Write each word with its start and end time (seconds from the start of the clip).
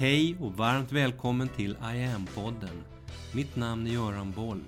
Hej 0.00 0.36
och 0.40 0.52
varmt 0.52 0.92
välkommen 0.92 1.48
till 1.48 1.70
I 1.70 2.04
am-podden. 2.04 2.84
Mitt 3.34 3.56
namn 3.56 3.86
är 3.86 3.90
Göran 3.90 4.32
Boll. 4.32 4.64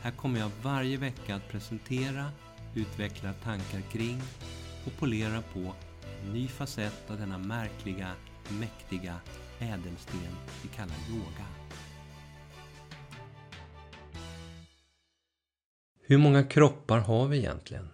Här 0.00 0.10
kommer 0.10 0.40
jag 0.40 0.50
varje 0.62 0.96
vecka 0.96 1.34
att 1.34 1.48
presentera, 1.48 2.30
utveckla 2.74 3.32
tankar 3.32 3.80
kring 3.80 4.20
och 4.86 4.92
polera 4.98 5.42
på 5.52 5.74
en 6.22 6.32
ny 6.32 6.48
facett 6.48 7.10
av 7.10 7.18
denna 7.18 7.38
märkliga, 7.38 8.10
mäktiga 8.60 9.20
ädelsten 9.58 10.36
vi 10.62 10.68
kallar 10.68 10.96
yoga. 11.10 11.46
Hur 16.02 16.18
många 16.18 16.44
kroppar 16.44 16.98
har 16.98 17.26
vi 17.26 17.38
egentligen? 17.38 17.88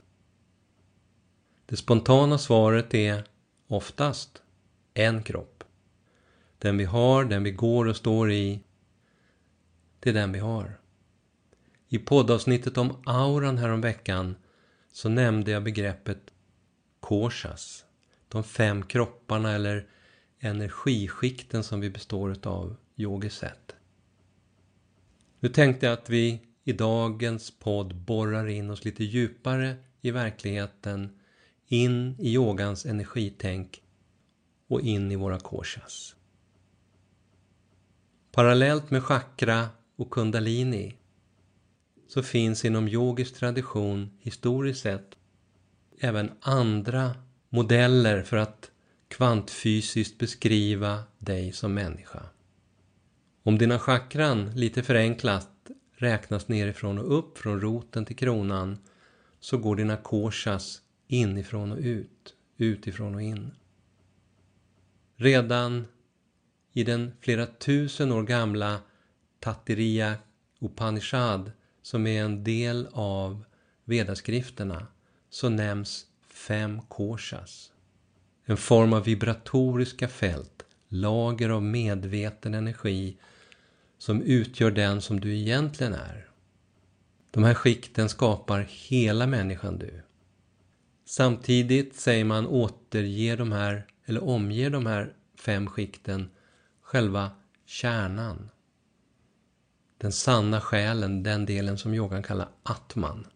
Det 1.66 1.76
spontana 1.76 2.38
svaret 2.38 2.94
är 2.94 3.24
oftast 3.68 4.42
en 4.94 5.22
kropp. 5.22 5.59
Den 6.62 6.76
vi 6.76 6.84
har, 6.84 7.24
den 7.24 7.42
vi 7.42 7.50
går 7.50 7.86
och 7.86 7.96
står 7.96 8.32
i, 8.32 8.60
det 10.00 10.10
är 10.10 10.14
den 10.14 10.32
vi 10.32 10.38
har. 10.38 10.80
I 11.88 11.98
poddavsnittet 11.98 12.78
om 12.78 13.02
auran 13.06 13.58
häromveckan 13.58 14.36
så 14.92 15.08
nämnde 15.08 15.50
jag 15.50 15.64
begreppet 15.64 16.20
koshas. 17.00 17.84
De 18.28 18.44
fem 18.44 18.82
kropparna 18.82 19.52
eller 19.52 19.86
energiskikten 20.38 21.64
som 21.64 21.80
vi 21.80 21.90
består 21.90 22.32
utav 22.32 22.76
yogiskt 22.96 23.44
Nu 25.40 25.48
tänkte 25.48 25.86
jag 25.86 25.92
att 25.92 26.10
vi 26.10 26.42
i 26.64 26.72
dagens 26.72 27.58
podd 27.58 27.94
borrar 27.94 28.46
in 28.46 28.70
oss 28.70 28.84
lite 28.84 29.04
djupare 29.04 29.76
i 30.00 30.10
verkligheten, 30.10 31.18
in 31.66 32.16
i 32.18 32.34
yogans 32.34 32.86
energitänk 32.86 33.82
och 34.68 34.80
in 34.80 35.12
i 35.12 35.16
våra 35.16 35.38
koshas. 35.38 36.16
Parallellt 38.32 38.90
med 38.90 39.04
chakra 39.04 39.68
och 39.96 40.10
kundalini 40.10 40.94
så 42.08 42.22
finns 42.22 42.64
inom 42.64 42.88
yogisk 42.88 43.34
tradition 43.34 44.10
historiskt 44.20 44.82
sett 44.82 45.14
även 46.00 46.32
andra 46.40 47.14
modeller 47.48 48.22
för 48.22 48.36
att 48.36 48.70
kvantfysiskt 49.08 50.18
beskriva 50.18 51.02
dig 51.18 51.52
som 51.52 51.74
människa. 51.74 52.22
Om 53.42 53.58
dina 53.58 53.78
chakran, 53.78 54.52
lite 54.54 54.82
förenklat, 54.82 55.50
räknas 55.96 56.48
nerifrån 56.48 56.98
och 56.98 57.18
upp 57.18 57.38
från 57.38 57.60
roten 57.60 58.04
till 58.04 58.16
kronan 58.16 58.78
så 59.40 59.58
går 59.58 59.76
dina 59.76 59.96
koshas 59.96 60.82
inifrån 61.08 61.72
och 61.72 61.78
ut, 61.78 62.34
utifrån 62.56 63.14
och 63.14 63.22
in. 63.22 63.50
Redan 65.16 65.86
i 66.72 66.84
den 66.84 67.12
flera 67.20 67.46
tusen 67.46 68.12
år 68.12 68.22
gamla 68.22 68.80
Tatiriya 69.40 70.14
Upanishad 70.60 71.52
som 71.82 72.06
är 72.06 72.24
en 72.24 72.44
del 72.44 72.88
av 72.92 73.44
vedaskrifterna 73.84 74.86
så 75.30 75.48
nämns 75.48 76.06
fem 76.28 76.80
koshas. 76.88 77.72
En 78.44 78.56
form 78.56 78.92
av 78.92 79.04
vibratoriska 79.04 80.08
fält, 80.08 80.64
lager 80.88 81.48
av 81.48 81.62
medveten 81.62 82.54
energi 82.54 83.16
som 83.98 84.22
utgör 84.22 84.70
den 84.70 85.00
som 85.00 85.20
du 85.20 85.36
egentligen 85.36 85.94
är. 85.94 86.28
De 87.30 87.44
här 87.44 87.54
skikten 87.54 88.08
skapar 88.08 88.66
hela 88.68 89.26
människan 89.26 89.78
du. 89.78 90.02
Samtidigt 91.04 91.96
säger 91.96 92.24
man 92.24 92.46
återger 92.46 93.36
de 93.36 93.52
här, 93.52 93.86
eller 94.04 94.24
omger 94.24 94.70
de 94.70 94.86
här 94.86 95.12
fem 95.36 95.66
skikten 95.66 96.30
själva 96.90 97.30
kärnan. 97.66 98.50
Den 99.98 100.12
sanna 100.12 100.60
själen, 100.60 101.22
den 101.22 101.46
delen 101.46 101.78
som 101.78 101.94
yogan 101.94 102.22
kallar 102.22 102.48
atman. 102.62 103.26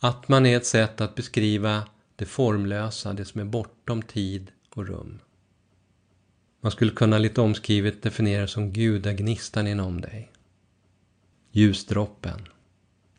Atman 0.00 0.46
är 0.46 0.56
ett 0.56 0.66
sätt 0.66 1.00
att 1.00 1.14
beskriva 1.14 1.88
det 2.16 2.24
formlösa, 2.24 3.12
det 3.12 3.24
som 3.24 3.40
är 3.40 3.44
bortom 3.44 4.02
tid 4.02 4.52
och 4.74 4.86
rum. 4.86 5.18
Man 6.60 6.72
skulle 6.72 6.90
kunna 6.90 7.18
lite 7.18 7.40
omskrivet 7.40 8.02
definiera 8.02 8.46
som 8.46 8.72
gudagnistan 8.72 9.66
inom 9.66 10.00
dig. 10.00 10.32
Ljusdroppen. 11.50 12.48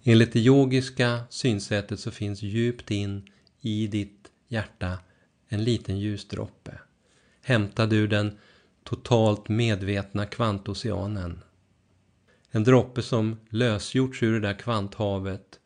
Enligt 0.04 0.34
det 0.34 0.40
yogiska 0.40 1.24
synsättet 1.30 2.00
så 2.00 2.12
finns 2.12 2.42
djupt 2.42 2.92
in 2.92 3.30
i 3.62 3.88
ditt 3.88 4.32
hjärta 4.48 5.00
en 5.48 5.64
liten 5.64 6.00
ljusdroppe. 6.00 6.80
Hämtad 7.42 7.94
ur 7.94 8.08
den 8.08 8.38
totalt 8.84 9.50
medvetna 9.50 10.26
kvantoceanen. 10.26 11.44
En 12.52 12.64
droppe 12.64 13.02
som 13.02 13.40
lösgjorts 13.50 14.24
ur 14.24 14.34
det 14.34 14.48
där 14.48 14.60
kvanthavet 14.60 15.60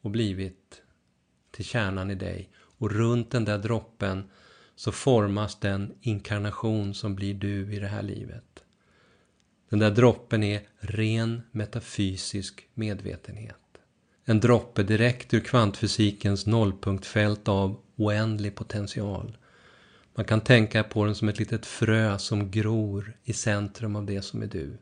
och 0.00 0.10
blivit 0.10 0.82
till 1.50 1.64
kärnan 1.64 2.10
i 2.10 2.14
dig. 2.14 2.50
Och 2.78 2.90
runt 2.90 3.30
den 3.30 3.44
där 3.44 3.58
droppen 3.58 4.30
så 4.76 4.92
formas 4.92 5.60
den 5.60 5.94
inkarnation 6.00 6.94
som 6.94 7.14
blir 7.14 7.34
du 7.34 7.74
i 7.74 7.78
det 7.78 7.88
här 7.88 8.02
livet. 8.02 8.64
Den 9.68 9.78
där 9.78 9.90
droppen 9.90 10.42
är 10.42 10.62
ren 10.78 11.42
metafysisk 11.50 12.68
medvetenhet. 12.74 13.56
En 14.24 14.40
droppe 14.40 14.82
direkt 14.82 15.34
ur 15.34 15.40
kvantfysikens 15.40 16.46
nollpunktfält 16.46 17.48
av 17.48 17.80
oändlig 17.96 18.54
potential. 18.54 19.36
Man 20.14 20.24
kan 20.24 20.40
tänka 20.40 20.84
på 20.84 21.04
den 21.04 21.14
som 21.14 21.28
ett 21.28 21.38
litet 21.38 21.66
frö 21.66 22.18
som 22.18 22.50
gror 22.50 23.16
i 23.24 23.32
centrum 23.32 23.96
av 23.96 24.06
det 24.06 24.22
som 24.22 24.42
är 24.42 24.46
du. 24.46 24.78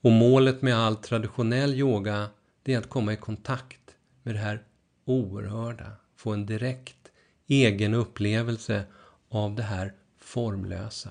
Och 0.00 0.12
målet 0.12 0.62
med 0.62 0.76
all 0.76 0.96
traditionell 0.96 1.74
yoga 1.74 2.28
det 2.62 2.74
är 2.74 2.78
att 2.78 2.88
komma 2.88 3.12
i 3.12 3.16
kontakt 3.16 3.80
med 4.22 4.34
det 4.34 4.38
här 4.38 4.62
oerhörda. 5.04 5.92
Få 6.16 6.32
en 6.32 6.46
direkt 6.46 7.10
egen 7.46 7.94
upplevelse 7.94 8.84
av 9.28 9.54
det 9.54 9.62
här 9.62 9.92
formlösa. 10.18 11.10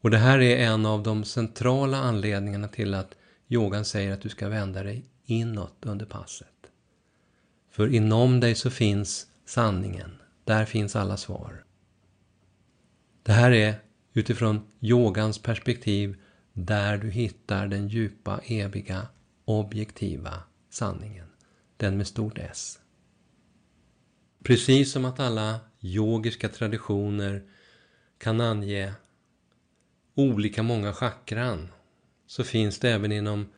Och 0.00 0.10
det 0.10 0.18
här 0.18 0.38
är 0.38 0.66
en 0.66 0.86
av 0.86 1.02
de 1.02 1.24
centrala 1.24 1.98
anledningarna 1.98 2.68
till 2.68 2.94
att 2.94 3.14
yogan 3.48 3.84
säger 3.84 4.12
att 4.12 4.20
du 4.20 4.28
ska 4.28 4.48
vända 4.48 4.82
dig 4.82 5.04
inåt 5.24 5.76
under 5.80 6.06
passet. 6.06 6.48
För 7.70 7.94
inom 7.94 8.40
dig 8.40 8.54
så 8.54 8.70
finns 8.70 9.26
sanningen. 9.46 10.21
Där 10.44 10.64
finns 10.64 10.96
alla 10.96 11.16
svar. 11.16 11.64
Det 13.22 13.32
här 13.32 13.50
är 13.50 13.74
utifrån 14.12 14.60
yogans 14.80 15.38
perspektiv 15.38 16.16
där 16.52 16.98
du 16.98 17.10
hittar 17.10 17.66
den 17.66 17.88
djupa, 17.88 18.40
eviga, 18.44 19.08
objektiva 19.44 20.42
sanningen. 20.70 21.26
Den 21.76 21.96
med 21.96 22.06
stort 22.06 22.38
S. 22.38 22.78
Precis 24.42 24.92
som 24.92 25.04
att 25.04 25.20
alla 25.20 25.60
yogiska 25.80 26.48
traditioner 26.48 27.42
kan 28.18 28.40
ange 28.40 28.92
olika 30.14 30.62
många 30.62 30.92
chakran 30.92 31.68
så 32.26 32.44
finns 32.44 32.78
det 32.78 32.90
även 32.90 33.12
inom 33.12 33.48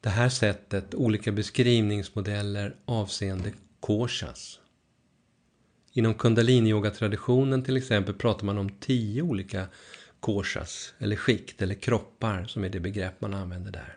det 0.00 0.08
här 0.08 0.28
sättet 0.28 0.94
olika 0.94 1.32
beskrivningsmodeller 1.32 2.76
avseende 2.84 3.52
koshas. 3.80 4.59
Inom 5.92 6.14
kundaliniyoga-traditionen 6.14 7.62
till 7.62 7.76
exempel 7.76 8.14
pratar 8.14 8.46
man 8.46 8.58
om 8.58 8.68
tio 8.68 9.22
olika 9.22 9.66
koshas, 10.20 10.94
eller 10.98 11.16
skikt, 11.16 11.62
eller 11.62 11.74
kroppar 11.74 12.44
som 12.44 12.64
är 12.64 12.68
det 12.68 12.80
begrepp 12.80 13.20
man 13.20 13.34
använder 13.34 13.72
där. 13.72 13.96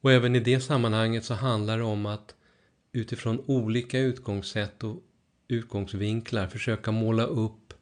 Och 0.00 0.12
även 0.12 0.36
i 0.36 0.40
det 0.40 0.60
sammanhanget 0.60 1.24
så 1.24 1.34
handlar 1.34 1.78
det 1.78 1.84
om 1.84 2.06
att 2.06 2.34
utifrån 2.92 3.44
olika 3.46 3.98
utgångssätt 3.98 4.84
och 4.84 5.02
utgångsvinklar 5.48 6.46
försöka 6.46 6.92
måla 6.92 7.24
upp 7.24 7.74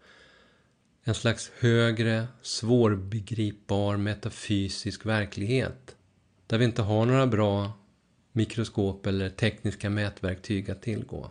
en 1.04 1.14
slags 1.14 1.52
högre, 1.58 2.26
svårbegripbar 2.42 3.96
metafysisk 3.96 5.06
verklighet. 5.06 5.96
Där 6.46 6.58
vi 6.58 6.64
inte 6.64 6.82
har 6.82 7.06
några 7.06 7.26
bra 7.26 7.72
mikroskop 8.32 9.06
eller 9.06 9.30
tekniska 9.30 9.90
mätverktyg 9.90 10.70
att 10.70 10.82
tillgå. 10.82 11.30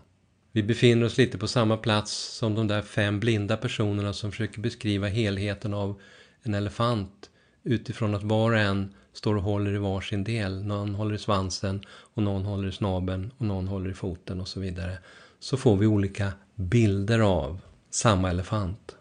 Vi 0.51 0.63
befinner 0.63 1.05
oss 1.05 1.17
lite 1.17 1.37
på 1.37 1.47
samma 1.47 1.77
plats 1.77 2.37
som 2.37 2.55
de 2.55 2.67
där 2.67 2.81
fem 2.81 3.19
blinda 3.19 3.57
personerna 3.57 4.13
som 4.13 4.31
försöker 4.31 4.61
beskriva 4.61 5.07
helheten 5.07 5.73
av 5.73 6.01
en 6.43 6.53
elefant 6.53 7.29
utifrån 7.63 8.15
att 8.15 8.23
var 8.23 8.51
och 8.51 8.57
en 8.57 8.93
står 9.13 9.35
och 9.35 9.43
håller 9.43 9.73
i 9.73 9.77
varsin 9.77 10.23
del. 10.23 10.63
Någon 10.63 10.95
håller 10.95 11.15
i 11.15 11.17
svansen 11.17 11.81
och 11.89 12.23
någon 12.23 12.45
håller 12.45 12.67
i 12.67 12.71
snabeln 12.71 13.31
och 13.37 13.45
någon 13.45 13.67
håller 13.67 13.89
i 13.89 13.93
foten 13.93 14.41
och 14.41 14.47
så 14.47 14.59
vidare. 14.59 14.97
Så 15.39 15.57
får 15.57 15.77
vi 15.77 15.87
olika 15.87 16.33
bilder 16.55 17.19
av 17.19 17.61
samma 17.89 18.29
elefant. 18.29 18.95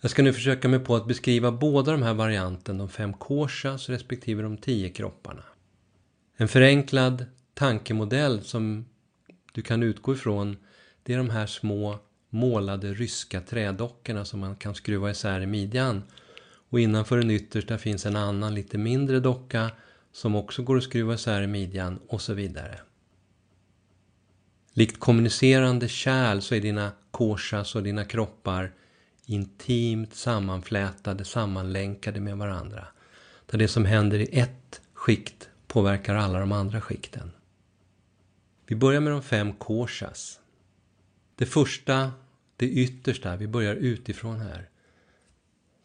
Jag 0.00 0.10
ska 0.10 0.22
nu 0.22 0.32
försöka 0.32 0.68
mig 0.68 0.80
på 0.80 0.96
att 0.96 1.06
beskriva 1.06 1.52
båda 1.52 1.92
de 1.92 2.02
här 2.02 2.14
varianterna, 2.14 2.78
de 2.78 2.88
fem 2.88 3.12
koshas 3.12 3.88
respektive 3.88 4.42
de 4.42 4.56
tio 4.56 4.90
kropparna. 4.90 5.42
En 6.36 6.48
förenklad 6.48 7.24
tankemodell 7.54 8.42
som 8.42 8.84
du 9.56 9.62
kan 9.62 9.82
utgå 9.82 10.14
ifrån 10.14 10.56
det 11.02 11.12
är 11.12 11.18
de 11.18 11.30
här 11.30 11.46
små 11.46 11.98
målade 12.30 12.94
ryska 12.94 13.40
trädockorna 13.40 14.24
som 14.24 14.40
man 14.40 14.56
kan 14.56 14.74
skruva 14.74 15.10
isär 15.10 15.40
i 15.40 15.46
midjan 15.46 16.02
Och 16.70 16.80
innanför 16.80 17.18
den 17.18 17.30
yttersta 17.30 17.78
finns 17.78 18.06
en 18.06 18.16
annan 18.16 18.54
lite 18.54 18.78
mindre 18.78 19.20
docka 19.20 19.70
som 20.12 20.34
också 20.34 20.62
går 20.62 20.76
att 20.76 20.82
skruva 20.82 21.14
isär 21.14 21.42
i 21.42 21.46
midjan 21.46 21.98
och 22.08 22.22
så 22.22 22.34
vidare. 22.34 22.80
Likt 24.72 25.00
kommunicerande 25.00 25.88
kärl 25.88 26.40
så 26.40 26.54
är 26.54 26.60
dina 26.60 26.92
korsas 27.10 27.74
och 27.74 27.82
dina 27.82 28.04
kroppar 28.04 28.72
intimt 29.26 30.14
sammanflätade, 30.14 31.24
sammanlänkade 31.24 32.20
med 32.20 32.36
varandra. 32.36 32.86
Där 33.46 33.58
det 33.58 33.68
som 33.68 33.84
händer 33.84 34.18
i 34.18 34.38
ett 34.38 34.80
skikt 34.94 35.48
påverkar 35.66 36.14
alla 36.14 36.40
de 36.40 36.52
andra 36.52 36.80
skikten. 36.80 37.30
Vi 38.66 38.76
börjar 38.76 39.00
med 39.00 39.12
de 39.12 39.22
fem 39.22 39.52
koshas. 39.52 40.40
Det 41.34 41.46
första, 41.46 42.12
det 42.56 42.66
yttersta, 42.66 43.36
vi 43.36 43.46
börjar 43.46 43.74
utifrån 43.74 44.40
här. 44.40 44.70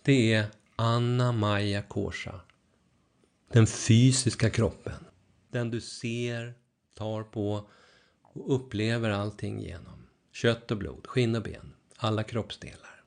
Det 0.02 0.34
är 0.34 0.46
Anna 0.76 1.32
Maja 1.32 1.82
Kosha. 1.82 2.42
Den 3.52 3.68
fysiska 3.68 4.50
kroppen. 4.50 5.06
Den 5.52 5.72
du 5.72 5.82
ser, 5.82 6.54
tar 6.98 7.24
på 7.24 7.70
och 8.22 8.56
upplever 8.56 9.10
allting 9.10 9.62
genom. 9.62 10.08
Kött 10.32 10.72
och 10.72 10.78
blod, 10.78 11.08
skinn 11.08 11.36
och 11.36 11.44
ben, 11.44 11.74
alla 11.98 12.24
kroppsdelar. 12.24 13.04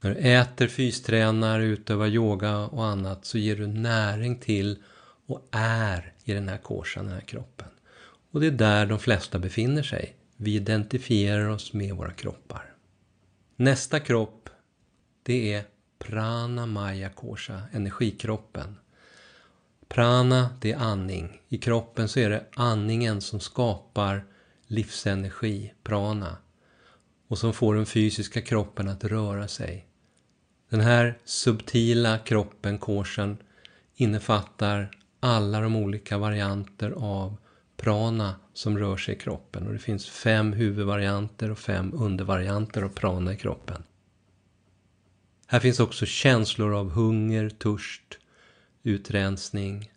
När 0.00 0.14
du 0.14 0.16
äter, 0.16 0.68
fystränar, 0.68 1.60
utövar 1.60 2.06
yoga 2.06 2.58
och 2.58 2.86
annat 2.86 3.24
så 3.24 3.38
ger 3.38 3.56
du 3.56 3.66
näring 3.66 4.38
till 4.38 4.82
och 5.26 5.48
är 5.50 6.12
i 6.24 6.32
den 6.32 6.48
här 6.48 6.58
koshan, 6.58 7.04
den 7.04 7.14
här 7.14 7.20
kroppen. 7.20 7.68
Och 8.30 8.40
det 8.40 8.46
är 8.46 8.50
där 8.50 8.86
de 8.86 8.98
flesta 8.98 9.38
befinner 9.38 9.82
sig. 9.82 10.16
Vi 10.36 10.54
identifierar 10.54 11.48
oss 11.48 11.72
med 11.72 11.94
våra 11.94 12.10
kroppar. 12.10 12.74
Nästa 13.56 14.00
kropp, 14.00 14.48
det 15.22 15.54
är 15.54 15.64
Prana 15.98 16.66
Maya 16.66 17.08
Kosha, 17.08 17.62
energikroppen. 17.72 18.76
Prana, 19.88 20.50
det 20.60 20.72
är 20.72 20.78
andning. 20.78 21.40
I 21.48 21.58
kroppen 21.58 22.08
så 22.08 22.20
är 22.20 22.30
det 22.30 22.44
andningen 22.54 23.20
som 23.20 23.40
skapar 23.40 24.24
livsenergi, 24.66 25.72
prana, 25.82 26.36
och 27.28 27.38
som 27.38 27.52
får 27.52 27.74
den 27.74 27.86
fysiska 27.86 28.40
kroppen 28.40 28.88
att 28.88 29.04
röra 29.04 29.48
sig. 29.48 29.86
Den 30.68 30.80
här 30.80 31.18
subtila 31.24 32.18
kroppen, 32.18 32.78
korsen, 32.78 33.36
innefattar 33.94 34.90
alla 35.20 35.60
de 35.60 35.76
olika 35.76 36.18
varianter 36.18 36.90
av 36.90 37.36
prana 37.80 38.34
som 38.52 38.78
rör 38.78 38.96
sig 38.96 39.14
i 39.14 39.18
kroppen. 39.18 39.66
Och 39.66 39.72
det 39.72 39.78
finns 39.78 40.08
fem 40.08 40.52
huvudvarianter 40.52 41.50
och 41.50 41.58
fem 41.58 41.92
undervarianter 41.94 42.82
av 42.82 42.88
prana 42.88 43.32
i 43.32 43.36
kroppen. 43.36 43.82
Här 45.46 45.60
finns 45.60 45.80
också 45.80 46.06
känslor 46.06 46.74
av 46.74 46.90
hunger, 46.90 47.50
törst, 47.50 48.18
utrensning, 48.82 49.90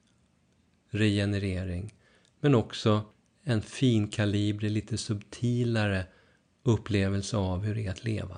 regenerering. 0.89 1.93
Men 2.39 2.55
också 2.55 3.01
en 3.43 3.61
finkalibrig, 3.61 4.71
lite 4.71 4.97
subtilare 4.97 6.05
upplevelse 6.63 7.37
av 7.37 7.63
hur 7.63 7.75
det 7.75 7.85
är 7.85 7.91
att 7.91 8.03
leva. 8.03 8.37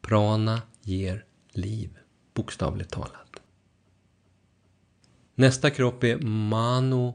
Prana 0.00 0.62
ger 0.82 1.24
liv, 1.52 1.98
bokstavligt 2.34 2.90
talat. 2.90 3.42
Nästa 5.34 5.70
kropp 5.70 6.04
är 6.04 6.18
mano, 6.18 7.14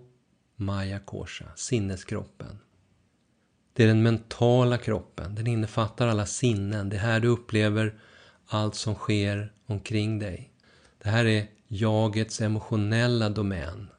Maya 0.62 1.00
Kosha, 1.00 1.46
sinneskroppen. 1.56 2.60
Det 3.74 3.84
är 3.84 3.88
den 3.88 4.04
mentala 4.04 4.78
kroppen, 4.78 5.36
den 5.36 5.48
innefattar 5.48 6.08
alla 6.08 6.26
sinnen. 6.26 6.90
Det 6.90 6.96
är 6.96 7.00
här 7.00 7.20
du 7.20 7.28
upplever 7.28 8.00
allt 8.48 8.76
som 8.76 8.96
sker 8.96 9.54
omkring 9.66 10.20
dig. 10.20 10.54
Det 11.04 11.10
här 11.10 11.26
är 11.26 11.48
jagets 11.68 12.42
emotionella 12.42 13.30
domän. 13.30 13.90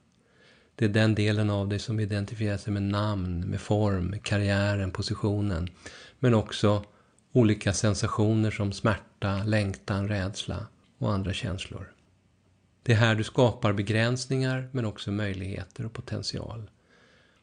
Det 0.75 0.85
är 0.85 0.89
den 0.89 1.15
delen 1.15 1.51
av 1.51 1.69
dig 1.69 1.79
som 1.79 2.01
identifierar 2.01 2.57
sig 2.57 2.73
med 2.73 2.83
namn, 2.83 3.41
med 3.41 3.61
form, 3.61 4.07
med 4.07 4.23
karriären, 4.23 4.91
positionen. 4.91 5.69
Men 6.19 6.35
också 6.35 6.85
olika 7.33 7.73
sensationer 7.73 8.51
som 8.51 8.73
smärta, 8.73 9.43
längtan, 9.45 10.09
rädsla 10.09 10.67
och 10.99 11.13
andra 11.13 11.33
känslor. 11.33 11.93
Det 12.83 12.93
är 12.93 12.97
här 12.97 13.15
du 13.15 13.25
skapar 13.25 13.73
begränsningar 13.73 14.69
men 14.73 14.85
också 14.85 15.11
möjligheter 15.11 15.87
och 15.87 15.93
potential. 15.93 16.71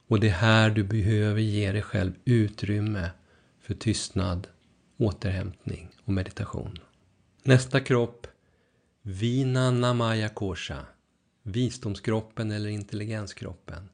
Och 0.07 0.19
det 0.19 0.27
är 0.27 0.31
här 0.31 0.69
du 0.69 0.83
behöver 0.83 1.41
ge 1.41 1.71
dig 1.71 1.81
själv 1.81 2.13
utrymme 2.25 3.09
för 3.61 3.73
tystnad, 3.73 4.47
återhämtning 4.97 5.89
och 6.05 6.13
meditation. 6.13 6.79
Nästa 7.43 7.79
kropp, 7.79 8.27
Vina 9.01 9.71
Namaya 9.71 10.29
Kosha, 10.29 10.85
visdomskroppen 11.43 12.51
eller 12.51 12.69
intelligenskroppen. 12.69 13.89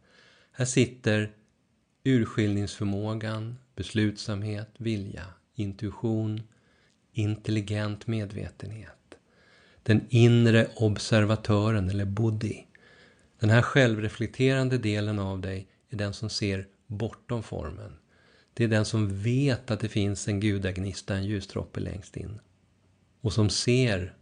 Här 0.51 0.66
sitter 0.66 1.31
urskiljningsförmågan, 2.04 3.57
beslutsamhet, 3.75 4.69
vilja, 4.78 5.25
intuition, 5.56 6.42
intelligent 7.12 8.07
medvetenhet. 8.07 9.03
Den 9.84 10.06
inre 10.10 10.68
observatören 10.76 11.90
eller 11.90 12.06
buddhi. 12.06 12.68
Den 13.40 13.50
här 13.50 13.62
självreflekterande 13.62 14.78
delen 14.78 15.20
av 15.20 15.42
dig 15.42 15.68
är 15.90 15.98
den 15.98 16.14
som 16.14 16.30
ser 16.30 16.68
bortom 16.88 17.44
formen. 17.44 17.94
Det 18.54 18.64
är 18.64 18.68
den 18.68 18.86
som 18.86 19.22
vet 19.22 19.72
att 19.72 19.80
det 19.80 19.90
finns 19.90 20.28
en 20.28 20.40
gudagnista, 20.40 21.16
en 21.16 21.26
ljusdroppe 21.26 21.80
längst 21.80 22.18
in. 22.18 22.40
Och 23.22 23.34
som 23.34 23.50
ser 23.50 24.14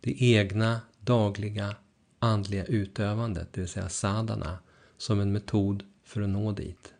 det 0.00 0.22
egna 0.22 0.80
dagliga 1.00 1.76
andliga 2.18 2.64
utövandet, 2.64 3.48
det 3.52 3.60
vill 3.60 3.70
säga 3.70 3.88
sadhana, 3.88 4.58
som 4.98 5.20
en 5.20 5.32
metod 5.32 5.82
för 6.04 6.22
att 6.22 6.28
nå 6.28 6.52
dit. 6.52 6.94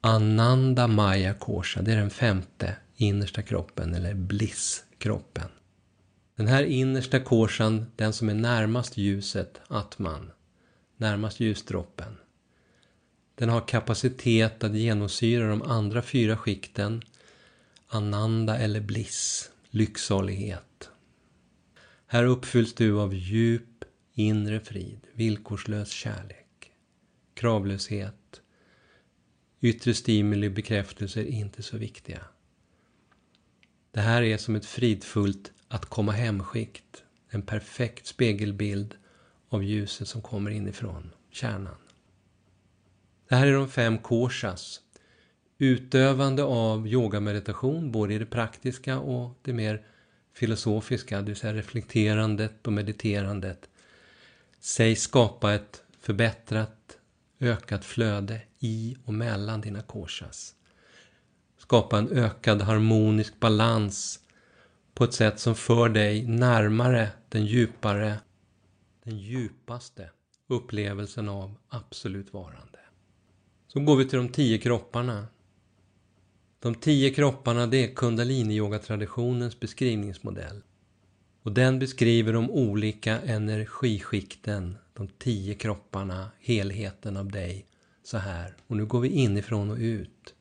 Ananda 0.00 0.86
Maya 0.86 1.34
Kosha, 1.34 1.82
det 1.82 1.92
är 1.92 1.96
den 1.96 2.10
femte 2.10 2.76
innersta 2.96 3.42
kroppen, 3.42 3.94
eller 3.94 4.14
blisskroppen. 4.14 5.48
Den 6.36 6.46
här 6.46 6.64
innersta 6.64 7.20
koshan, 7.20 7.86
den 7.96 8.12
som 8.12 8.28
är 8.28 8.34
närmast 8.34 8.96
ljuset, 8.96 9.60
atman, 9.68 10.30
närmast 10.96 11.40
ljusdroppen. 11.40 12.16
Den 13.34 13.48
har 13.48 13.68
kapacitet 13.68 14.64
att 14.64 14.74
genomsyra 14.74 15.48
de 15.48 15.62
andra 15.62 16.02
fyra 16.02 16.36
skikten, 16.36 17.02
ananda 17.86 18.58
eller 18.58 18.80
bliss, 18.80 19.50
lycksalighet. 19.70 20.90
Här 22.06 22.24
uppfylls 22.24 22.74
du 22.74 23.00
av 23.00 23.14
djup 23.14 23.84
inre 24.14 24.60
frid, 24.60 25.00
villkorslös 25.12 25.90
kärlek, 25.90 26.72
kravlöshet, 27.34 28.40
yttre 29.60 29.94
stimuli, 29.94 30.50
bekräftelser 30.50 31.24
inte 31.24 31.62
så 31.62 31.76
viktiga. 31.76 32.20
Det 33.90 34.00
här 34.00 34.22
är 34.22 34.38
som 34.38 34.56
ett 34.56 34.66
fridfullt 34.66 35.52
att 35.74 35.86
komma 35.86 36.12
hemskikt, 36.12 37.02
en 37.28 37.42
perfekt 37.42 38.06
spegelbild 38.06 38.94
av 39.48 39.64
ljuset 39.64 40.08
som 40.08 40.22
kommer 40.22 40.50
inifrån 40.50 41.10
kärnan. 41.30 41.74
Det 43.28 43.34
här 43.34 43.46
är 43.46 43.52
de 43.52 43.68
fem 43.68 43.98
koshas. 43.98 44.80
Utövande 45.58 46.44
av 46.44 46.88
yogameditation, 46.88 47.92
både 47.92 48.14
i 48.14 48.18
det 48.18 48.26
praktiska 48.26 48.98
och 48.98 49.38
det 49.42 49.52
mer 49.52 49.86
filosofiska, 50.34 51.18
det 51.18 51.26
vill 51.26 51.36
säga 51.36 51.54
reflekterandet 51.54 52.66
och 52.66 52.72
mediterandet, 52.72 53.68
sägs 54.60 55.02
skapa 55.02 55.54
ett 55.54 55.82
förbättrat, 56.00 56.98
ökat 57.40 57.84
flöde 57.84 58.40
i 58.58 58.96
och 59.04 59.14
mellan 59.14 59.60
dina 59.60 59.82
koshas. 59.82 60.54
Skapa 61.58 61.98
en 61.98 62.08
ökad 62.08 62.62
harmonisk 62.62 63.40
balans 63.40 64.20
på 64.94 65.04
ett 65.04 65.14
sätt 65.14 65.40
som 65.40 65.54
för 65.54 65.88
dig 65.88 66.26
närmare 66.26 67.08
den 67.28 67.46
djupare, 67.46 68.20
den 69.04 69.18
djupaste 69.18 70.10
upplevelsen 70.48 71.28
av 71.28 71.54
absolut 71.68 72.32
varande. 72.32 72.78
Så 73.68 73.80
går 73.80 73.96
vi 73.96 74.08
till 74.08 74.18
de 74.18 74.28
tio 74.28 74.58
kropparna. 74.58 75.26
De 76.58 76.74
tio 76.74 77.10
kropparna 77.10 77.66
det 77.66 77.84
är 77.84 77.94
kundaliniyogatraditionens 77.94 79.60
beskrivningsmodell. 79.60 80.62
Och 81.42 81.52
den 81.52 81.78
beskriver 81.78 82.32
de 82.32 82.50
olika 82.50 83.20
energiskikten, 83.20 84.78
de 84.92 85.08
tio 85.08 85.54
kropparna, 85.54 86.30
helheten 86.40 87.16
av 87.16 87.30
dig 87.30 87.66
så 88.02 88.18
här. 88.18 88.56
Och 88.66 88.76
nu 88.76 88.86
går 88.86 89.00
vi 89.00 89.08
inifrån 89.08 89.70
och 89.70 89.78
ut. 89.78 90.34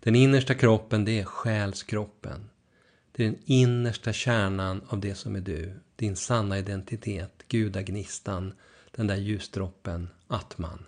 Den 0.00 0.16
innersta 0.16 0.54
kroppen 0.54 1.04
det 1.04 1.20
är 1.20 1.24
själskroppen. 1.24 2.50
Det 3.20 3.26
är 3.26 3.30
den 3.30 3.42
innersta 3.44 4.12
kärnan 4.12 4.80
av 4.88 5.00
det 5.00 5.14
som 5.14 5.36
är 5.36 5.40
du. 5.40 5.80
Din 5.96 6.16
sanna 6.16 6.58
identitet, 6.58 7.44
gudagnistan, 7.48 8.52
den 8.90 9.06
där 9.06 9.16
ljusdroppen, 9.16 10.08
atman. 10.26 10.84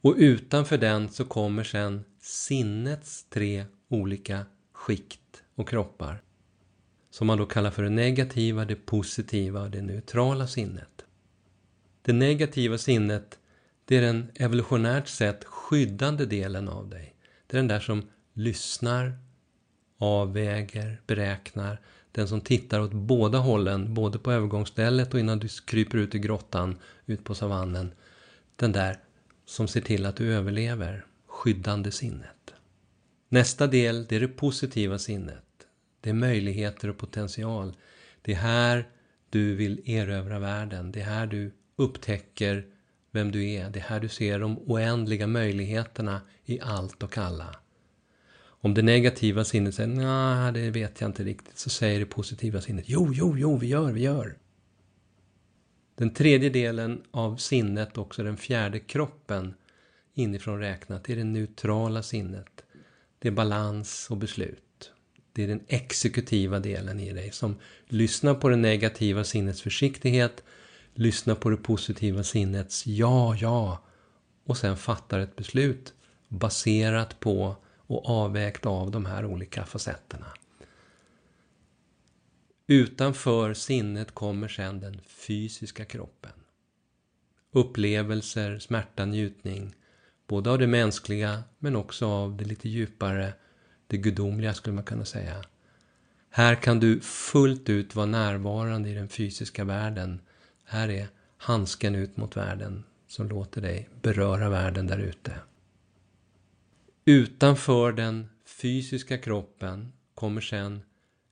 Och 0.00 0.14
utanför 0.18 0.78
den 0.78 1.08
så 1.08 1.24
kommer 1.24 1.64
sen 1.64 2.04
sinnets 2.20 3.26
tre 3.30 3.64
olika 3.88 4.46
skikt 4.72 5.42
och 5.54 5.68
kroppar. 5.68 6.22
som 7.10 7.26
man 7.26 7.38
då 7.38 7.46
kallar 7.46 7.70
för 7.70 7.82
det 7.82 7.90
negativa, 7.90 8.64
det 8.64 8.86
positiva 8.86 9.62
och 9.62 9.70
det 9.70 9.82
neutrala 9.82 10.46
sinnet. 10.46 11.04
Det 12.02 12.12
negativa 12.12 12.78
sinnet, 12.78 13.38
det 13.84 13.96
är 13.96 14.02
den 14.02 14.30
evolutionärt 14.34 15.08
sett 15.08 15.44
skyddande 15.44 16.26
delen 16.26 16.68
av 16.68 16.88
dig. 16.88 17.14
Det 17.46 17.56
är 17.56 17.58
den 17.58 17.68
där 17.68 17.80
som 17.80 18.08
lyssnar, 18.32 19.29
avväger, 20.00 21.00
beräknar. 21.06 21.80
Den 22.12 22.28
som 22.28 22.40
tittar 22.40 22.80
åt 22.80 22.92
båda 22.92 23.38
hållen, 23.38 23.94
både 23.94 24.18
på 24.18 24.32
övergångsstället 24.32 25.14
och 25.14 25.20
innan 25.20 25.38
du 25.38 25.48
kryper 25.48 25.98
ut 25.98 26.14
i 26.14 26.18
grottan, 26.18 26.76
ut 27.06 27.24
på 27.24 27.34
savannen. 27.34 27.92
Den 28.56 28.72
där 28.72 28.96
som 29.44 29.68
ser 29.68 29.80
till 29.80 30.06
att 30.06 30.16
du 30.16 30.34
överlever, 30.34 31.04
skyddande 31.26 31.90
sinnet. 31.90 32.54
Nästa 33.28 33.66
del, 33.66 34.06
det 34.08 34.16
är 34.16 34.20
det 34.20 34.28
positiva 34.28 34.98
sinnet. 34.98 35.44
Det 36.00 36.10
är 36.10 36.14
möjligheter 36.14 36.88
och 36.88 36.98
potential. 36.98 37.76
Det 38.22 38.32
är 38.32 38.36
här 38.36 38.88
du 39.30 39.54
vill 39.54 39.90
erövra 39.90 40.38
världen. 40.38 40.92
Det 40.92 41.00
är 41.00 41.04
här 41.04 41.26
du 41.26 41.52
upptäcker 41.76 42.66
vem 43.10 43.32
du 43.32 43.50
är. 43.50 43.70
Det 43.70 43.78
är 43.78 43.84
här 43.84 44.00
du 44.00 44.08
ser 44.08 44.38
de 44.38 44.58
oändliga 44.58 45.26
möjligheterna 45.26 46.20
i 46.44 46.60
allt 46.60 47.02
och 47.02 47.18
alla. 47.18 47.56
Om 48.60 48.74
det 48.74 48.82
negativa 48.82 49.44
sinnet 49.44 49.74
säger 49.74 49.88
nej, 49.88 50.52
det 50.52 50.70
vet 50.70 51.00
jag 51.00 51.08
inte 51.08 51.24
riktigt, 51.24 51.58
så 51.58 51.70
säger 51.70 52.00
det 52.00 52.06
positiva 52.06 52.60
sinnet 52.60 52.84
jo, 52.88 53.12
jo, 53.12 53.38
jo, 53.38 53.56
vi 53.56 53.66
gör, 53.66 53.92
vi 53.92 54.00
gör. 54.00 54.36
Den 55.94 56.14
tredje 56.14 56.50
delen 56.50 57.02
av 57.10 57.36
sinnet, 57.36 57.98
också 57.98 58.22
den 58.22 58.36
fjärde 58.36 58.78
kroppen, 58.78 59.54
inifrån 60.14 60.58
räknat, 60.58 61.04
det 61.04 61.12
är 61.12 61.16
det 61.16 61.24
neutrala 61.24 62.02
sinnet. 62.02 62.64
Det 63.18 63.28
är 63.28 63.32
balans 63.32 64.10
och 64.10 64.16
beslut. 64.16 64.92
Det 65.32 65.44
är 65.44 65.48
den 65.48 65.64
exekutiva 65.68 66.60
delen 66.60 67.00
i 67.00 67.12
dig 67.12 67.32
som 67.32 67.56
lyssnar 67.86 68.34
på 68.34 68.48
det 68.48 68.56
negativa 68.56 69.24
sinnets 69.24 69.62
försiktighet, 69.62 70.44
lyssnar 70.94 71.34
på 71.34 71.50
det 71.50 71.56
positiva 71.56 72.22
sinnets 72.22 72.86
ja, 72.86 73.36
ja 73.36 73.82
och 74.44 74.56
sen 74.56 74.76
fattar 74.76 75.18
ett 75.18 75.36
beslut 75.36 75.94
baserat 76.28 77.20
på 77.20 77.56
och 77.90 78.08
avvägt 78.10 78.66
av 78.66 78.90
de 78.90 79.06
här 79.06 79.24
olika 79.24 79.64
facetterna. 79.64 80.26
Utanför 82.66 83.54
sinnet 83.54 84.14
kommer 84.14 84.48
sedan 84.48 84.80
den 84.80 85.00
fysiska 85.06 85.84
kroppen. 85.84 86.32
Upplevelser, 87.52 88.58
smärta, 88.58 89.04
njutning, 89.04 89.74
både 90.26 90.50
av 90.50 90.58
det 90.58 90.66
mänskliga 90.66 91.42
men 91.58 91.76
också 91.76 92.06
av 92.06 92.36
det 92.36 92.44
lite 92.44 92.68
djupare, 92.68 93.34
det 93.86 93.96
gudomliga 93.96 94.54
skulle 94.54 94.74
man 94.74 94.84
kunna 94.84 95.04
säga. 95.04 95.44
Här 96.30 96.54
kan 96.54 96.80
du 96.80 97.00
fullt 97.00 97.68
ut 97.68 97.94
vara 97.94 98.06
närvarande 98.06 98.88
i 98.88 98.94
den 98.94 99.08
fysiska 99.08 99.64
världen. 99.64 100.20
Här 100.64 100.88
är 100.88 101.08
handsken 101.36 101.94
ut 101.94 102.16
mot 102.16 102.36
världen 102.36 102.84
som 103.08 103.28
låter 103.28 103.60
dig 103.60 103.88
beröra 104.02 104.48
världen 104.48 104.86
där 104.86 104.98
ute. 104.98 105.32
Utanför 107.10 107.92
den 107.92 108.28
fysiska 108.46 109.18
kroppen 109.18 109.92
kommer 110.14 110.40
sedan 110.40 110.82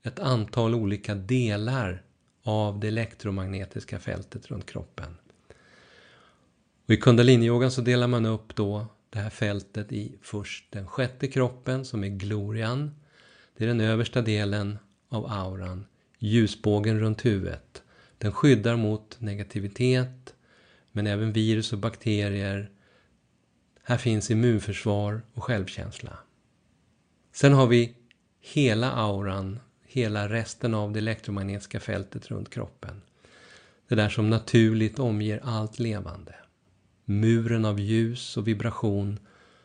ett 0.03 0.19
antal 0.19 0.75
olika 0.75 1.15
delar 1.15 2.03
av 2.43 2.81
det 2.81 2.89
elektromagnetiska 2.89 3.99
fältet 3.99 4.47
runt 4.47 4.71
kroppen. 4.71 5.17
Och 6.87 6.95
I 6.95 6.97
kundaliniyogan 6.97 7.71
så 7.71 7.81
delar 7.81 8.07
man 8.07 8.27
upp 8.27 8.55
då 8.55 8.87
det 9.11 9.19
här 9.19 9.31
fältet 9.31 9.93
i 9.93 10.19
först 10.23 10.67
den 10.71 10.87
sjätte 10.87 11.29
kroppen 11.29 11.85
som 11.85 12.05
är 12.05 12.09
glorian. 12.09 12.95
Det 13.57 13.65
är 13.65 13.69
den 13.69 13.81
översta 13.81 14.23
delen 14.23 14.79
av 15.09 15.27
auran, 15.27 15.87
ljusbågen 16.19 17.01
runt 17.01 17.25
huvudet. 17.25 17.83
Den 18.19 18.33
skyddar 18.33 18.77
mot 18.77 19.17
negativitet, 19.21 20.35
men 20.93 21.07
även 21.07 21.33
virus 21.33 21.73
och 21.73 21.79
bakterier. 21.79 22.71
Här 23.89 23.99
finns 23.99 24.31
immunförsvar 24.31 25.23
och 25.35 25.45
självkänsla. 25.45 26.19
Sen 27.33 27.53
har 27.53 27.67
vi 27.67 27.97
hela 28.41 28.93
auran, 28.93 29.61
hela 29.87 30.29
resten 30.29 30.75
av 30.75 30.93
det 30.93 30.99
elektromagnetiska 30.99 31.81
fältet 31.81 32.31
runt 32.31 32.51
kroppen. 32.51 33.03
Det 33.89 33.95
där 33.95 34.09
som 34.09 34.31
naturligt 34.31 34.99
omger 34.99 35.41
allt 35.45 35.79
levande. 35.79 36.35
Muren 37.05 37.65
av 37.65 37.81
ljus 37.81 38.37
och 38.37 38.49
vibration 38.49 39.19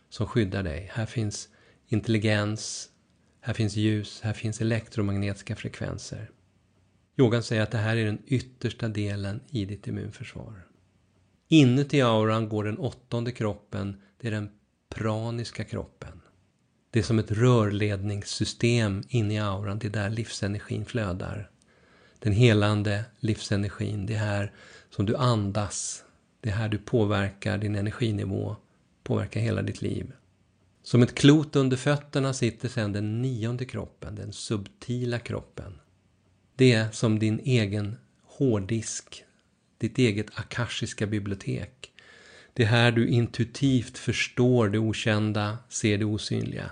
som 0.10 0.27
skyddar 0.27 0.63
dig. 0.63 0.89
Här 0.94 1.06
finns 1.06 1.50
intelligens, 1.88 2.89
här 3.42 3.53
finns 3.53 3.75
ljus, 3.75 4.22
här 4.22 4.34
finns 4.34 4.62
elektromagnetiska 4.62 5.56
frekvenser. 5.56 6.32
Yogan 7.18 7.44
säger 7.44 7.62
att 7.62 7.72
det 7.72 7.77
här 7.77 7.98
är 7.98 8.06
den 8.06 8.22
yttersta 8.25 8.88
delen 8.88 9.42
i 9.50 9.65
ditt 9.65 9.88
immunförsvar. 9.88 10.73
Inuti 11.53 12.01
auran 12.01 12.50
går 12.50 12.63
den 12.63 12.77
åttonde 12.77 13.31
kroppen, 13.31 14.01
det 14.22 14.27
är 14.27 14.31
den 14.31 14.50
praniska 14.89 15.63
kroppen. 15.63 16.22
Det 16.91 17.00
är 17.00 17.03
som 17.03 17.19
ett 17.19 17.31
rörledningssystem 17.31 19.03
inne 19.10 19.33
i 19.33 19.39
auran, 19.39 19.79
det 19.79 19.88
är 19.88 19.91
där 19.91 20.10
livsenergin 20.10 20.86
flödar. 20.86 21.50
Den 22.19 22.33
helande 22.33 23.05
livsenergin, 23.19 24.05
det 24.05 24.13
är 24.13 24.17
här 24.17 24.53
som 24.89 25.05
du 25.05 25.15
andas, 25.15 26.03
det 26.41 26.50
är 26.50 26.53
här 26.53 26.69
du 26.69 26.77
påverkar 26.77 27.57
din 27.57 27.75
energinivå, 27.75 28.55
påverkar 29.03 29.41
hela 29.41 29.62
ditt 29.62 29.81
liv. 29.81 30.12
Som 30.83 31.03
ett 31.03 31.15
klot 31.15 31.55
under 31.55 31.77
fötterna 31.77 32.33
sitter 32.33 32.69
sedan 32.69 32.93
den 32.93 33.22
nionde 33.22 33.65
kroppen, 33.65 34.15
den 34.15 34.33
subtila 34.33 35.19
kroppen. 35.19 35.79
Det 36.55 36.74
är 36.74 36.91
som 36.91 37.19
din 37.19 37.39
egen 37.39 37.98
hårddisk, 38.24 39.25
ditt 39.84 39.98
eget 39.98 40.40
akashiska 40.40 41.08
bibliotek. 41.08 41.92
Det 42.54 42.63
är 42.63 42.68
här 42.68 42.92
du 42.92 43.08
intuitivt 43.08 43.98
förstår 43.98 44.70
det 44.70 44.80
okända, 44.80 45.58
ser 45.70 45.98
det 45.98 46.06
osynliga. 46.06 46.70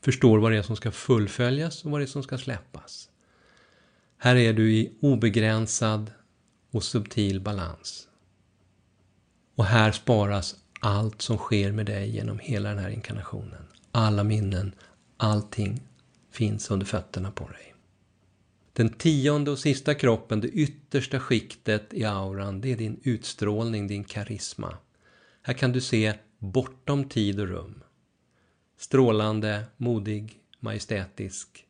Förstår 0.00 0.38
vad 0.38 0.52
det 0.52 0.58
är 0.58 0.62
som 0.62 0.76
ska 0.76 0.90
fullföljas 0.90 1.84
och 1.84 1.90
vad 1.90 2.00
det 2.00 2.04
är 2.04 2.06
som 2.06 2.22
ska 2.22 2.38
släppas. 2.38 3.08
Här 4.18 4.36
är 4.36 4.52
du 4.52 4.72
i 4.72 4.92
obegränsad 5.00 6.10
och 6.70 6.84
subtil 6.84 7.40
balans. 7.40 8.08
Och 9.54 9.64
här 9.64 9.92
sparas 9.92 10.56
allt 10.80 11.22
som 11.22 11.38
sker 11.38 11.72
med 11.72 11.86
dig 11.86 12.10
genom 12.10 12.38
hela 12.38 12.68
den 12.68 12.78
här 12.78 12.90
inkarnationen. 12.90 13.62
Alla 13.92 14.24
minnen, 14.24 14.74
allting 15.16 15.82
finns 16.30 16.70
under 16.70 16.86
fötterna 16.86 17.30
på 17.30 17.48
dig. 17.48 17.73
Den 18.76 18.88
tionde 18.88 19.50
och 19.50 19.58
sista 19.58 19.94
kroppen, 19.94 20.40
det 20.40 20.48
yttersta 20.48 21.20
skiktet 21.20 21.94
i 21.94 22.04
auran, 22.04 22.60
det 22.60 22.72
är 22.72 22.76
din 22.76 23.00
utstrålning, 23.02 23.86
din 23.86 24.04
karisma. 24.04 24.76
Här 25.42 25.54
kan 25.54 25.72
du 25.72 25.80
se 25.80 26.14
bortom 26.38 27.08
tid 27.08 27.40
och 27.40 27.48
rum. 27.48 27.82
Strålande, 28.78 29.64
modig, 29.76 30.38
majestätisk. 30.60 31.66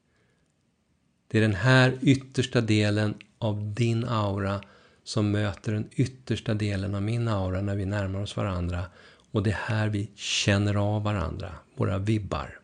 Det 1.28 1.38
är 1.38 1.42
den 1.42 1.54
här 1.54 1.98
yttersta 2.02 2.60
delen 2.60 3.14
av 3.38 3.74
din 3.74 4.04
aura 4.04 4.60
som 5.02 5.30
möter 5.30 5.72
den 5.72 5.88
yttersta 5.90 6.54
delen 6.54 6.94
av 6.94 7.02
min 7.02 7.28
aura 7.28 7.60
när 7.60 7.76
vi 7.76 7.84
närmar 7.84 8.20
oss 8.20 8.36
varandra. 8.36 8.84
Och 9.30 9.42
det 9.42 9.50
är 9.50 9.54
här 9.54 9.88
vi 9.88 10.10
känner 10.14 10.74
av 10.74 11.02
varandra, 11.02 11.54
våra 11.76 11.98
vibbar. 11.98 12.60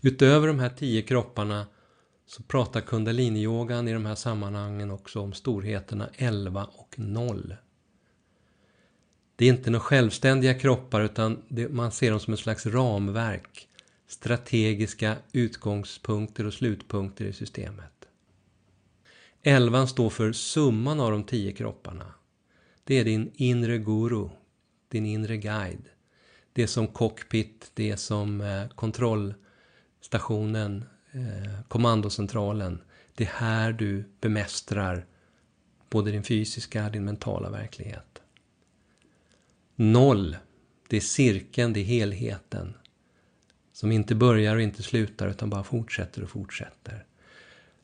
Utöver 0.00 0.46
de 0.46 0.58
här 0.58 0.68
tio 0.68 1.02
kropparna 1.02 1.66
så 2.34 2.42
pratar 2.42 2.80
kundaliniyogan 2.80 3.88
i 3.88 3.92
de 3.92 4.06
här 4.06 4.14
sammanhangen 4.14 4.90
också 4.90 5.20
om 5.20 5.32
storheterna 5.32 6.08
11 6.14 6.64
och 6.64 6.94
0. 6.98 7.56
Det 9.36 9.44
är 9.44 9.48
inte 9.48 9.70
några 9.70 9.80
självständiga 9.80 10.54
kroppar 10.54 11.00
utan 11.00 11.42
det, 11.48 11.68
man 11.68 11.92
ser 11.92 12.10
dem 12.10 12.20
som 12.20 12.34
ett 12.34 12.40
slags 12.40 12.66
ramverk. 12.66 13.68
Strategiska 14.06 15.16
utgångspunkter 15.32 16.46
och 16.46 16.54
slutpunkter 16.54 17.24
i 17.24 17.32
systemet. 17.32 18.08
Elvan 19.42 19.88
står 19.88 20.10
för 20.10 20.32
summan 20.32 21.00
av 21.00 21.10
de 21.10 21.24
tio 21.24 21.52
kropparna. 21.52 22.14
Det 22.84 22.94
är 22.94 23.04
din 23.04 23.30
inre 23.34 23.78
guru, 23.78 24.28
din 24.88 25.06
inre 25.06 25.36
guide. 25.36 25.88
Det 26.52 26.62
är 26.62 26.66
som 26.66 26.86
cockpit, 26.86 27.70
det 27.74 27.90
är 27.90 27.96
som 27.96 28.40
eh, 28.40 28.68
kontrollstationen, 28.68 30.84
Eh, 31.14 31.60
kommandocentralen. 31.68 32.80
Det 33.14 33.24
är 33.24 33.28
här 33.28 33.72
du 33.72 34.04
bemästrar 34.20 35.06
både 35.90 36.10
din 36.10 36.22
fysiska 36.22 36.86
och 36.86 36.92
din 36.92 37.04
mentala 37.04 37.50
verklighet. 37.50 38.22
Noll, 39.76 40.36
det 40.88 40.96
är 40.96 41.00
cirkeln, 41.00 41.72
det 41.72 41.80
är 41.80 41.84
helheten. 41.84 42.74
Som 43.72 43.92
inte 43.92 44.14
börjar 44.14 44.56
och 44.56 44.62
inte 44.62 44.82
slutar 44.82 45.28
utan 45.28 45.50
bara 45.50 45.64
fortsätter 45.64 46.22
och 46.22 46.30
fortsätter. 46.30 47.04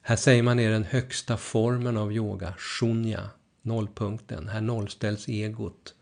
Här 0.03 0.17
säger 0.17 0.43
man 0.43 0.59
är 0.59 0.71
den 0.71 0.85
högsta 0.85 1.37
formen 1.37 1.97
av 1.97 2.13
yoga, 2.13 2.55
shunya, 2.59 3.31
nollpunkten. 3.63 4.49
Här 4.49 4.61
nollställs 4.61 5.29
egot. 5.29 5.95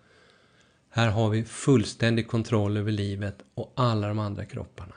Här 0.90 1.10
har 1.10 1.30
vi 1.30 1.44
fullständig 1.44 2.28
kontroll 2.28 2.76
över 2.76 2.92
livet 2.92 3.44
och 3.54 3.72
alla 3.76 4.08
de 4.08 4.18
andra 4.18 4.44
kropparna. 4.44 4.94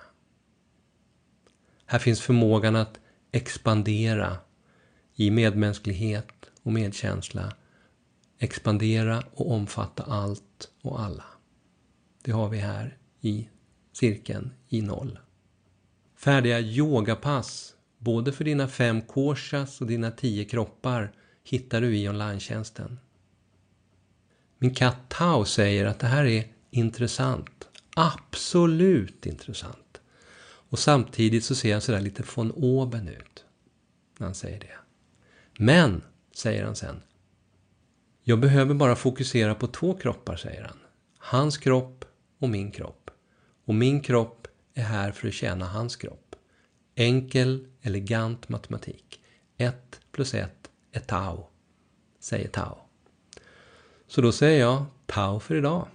Här 1.92 2.00
finns 2.00 2.22
förmågan 2.22 2.76
att 2.76 3.00
expandera 3.32 4.38
i 5.16 5.32
medmänsklighet 5.32 6.52
och 6.64 6.74
medkänsla. 6.74 7.54
Expandera 8.40 9.24
och 9.34 9.52
omfatta 9.52 10.04
allt 10.04 10.70
och 10.82 11.02
alla. 11.02 11.24
Det 12.24 12.32
har 12.32 12.50
vi 12.50 12.58
här 12.58 12.98
i 13.22 13.50
cirkeln 13.94 14.52
i 14.68 14.82
noll. 14.82 15.20
Färdiga 16.16 16.60
yogapass, 16.60 17.76
både 17.98 18.32
för 18.32 18.44
dina 18.44 18.68
fem 18.68 19.02
koshas 19.02 19.82
och 19.82 19.88
dina 19.88 20.12
tio 20.12 20.46
kroppar, 20.46 21.12
hittar 21.44 21.82
du 21.82 21.98
i 21.98 22.10
online-tjänsten. 22.10 23.00
Min 24.58 24.74
katt 24.74 25.10
Tao 25.10 25.46
säger 25.46 25.86
att 25.86 26.00
det 26.00 26.08
här 26.08 26.26
är 26.26 26.48
intressant. 26.70 27.68
Absolut 27.96 29.26
intressant. 29.26 29.91
Och 30.72 30.80
samtidigt 30.80 31.44
så 31.44 31.56
ser 31.56 31.72
han 31.74 31.82
sådär 31.82 32.02
lite 32.02 32.24
von 32.36 32.52
oben 32.52 33.08
ut. 33.08 33.46
När 34.18 34.28
han 34.28 34.36
säger 34.36 34.60
det. 34.60 34.78
Men, 35.58 36.04
säger 36.36 36.66
han 36.66 36.76
sen. 36.76 37.02
Jag 38.24 38.40
behöver 38.40 38.74
bara 38.74 38.96
fokusera 38.96 39.56
på 39.56 39.68
två 39.68 39.94
kroppar, 39.94 40.36
säger 40.36 40.64
han. 40.64 40.78
Hans 41.18 41.58
kropp 41.58 42.06
och 42.40 42.50
min 42.50 42.72
kropp. 42.72 43.12
Och 43.66 43.76
min 43.76 44.02
kropp 44.02 44.48
är 44.74 44.84
här 44.84 45.12
för 45.12 45.28
att 45.28 45.34
tjäna 45.34 45.66
hans 45.66 45.96
kropp. 45.96 46.36
Enkel, 46.96 47.68
elegant 47.82 48.50
matematik. 48.50 49.22
Ett 49.58 50.00
plus 50.12 50.34
ett 50.34 50.70
är 50.92 51.00
tau, 51.00 51.44
säger 52.20 52.48
Tau. 52.48 52.76
Så 54.08 54.22
då 54.22 54.32
säger 54.32 54.60
jag 54.60 54.86
Tau 55.06 55.40
för 55.40 55.56
idag. 55.56 55.88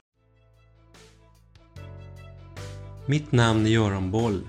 Mitt 3.06 3.32
namn 3.32 3.66
är 3.66 3.70
Göran 3.70 4.10
Boll. 4.10 4.48